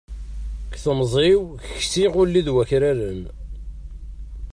[0.69, 1.45] Deg temẓi-w
[1.79, 3.21] ksiɣ ulli d wakraren